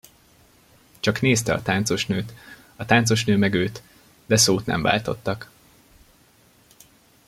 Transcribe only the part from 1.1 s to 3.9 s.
nézte a táncosnőt, a táncosnő meg őt,